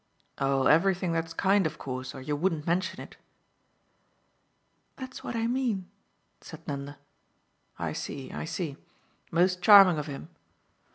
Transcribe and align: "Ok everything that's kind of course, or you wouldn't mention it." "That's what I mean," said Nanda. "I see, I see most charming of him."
"Ok 0.39 0.67
everything 0.67 1.11
that's 1.13 1.31
kind 1.31 1.67
of 1.67 1.77
course, 1.77 2.15
or 2.15 2.21
you 2.21 2.35
wouldn't 2.35 2.65
mention 2.65 2.99
it." 2.99 3.17
"That's 4.95 5.23
what 5.23 5.35
I 5.35 5.45
mean," 5.45 5.91
said 6.41 6.67
Nanda. 6.67 6.97
"I 7.77 7.93
see, 7.93 8.31
I 8.31 8.45
see 8.45 8.77
most 9.31 9.61
charming 9.61 9.99
of 9.99 10.07
him." 10.07 10.29